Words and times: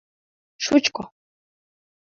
—Шучко. 0.65 1.03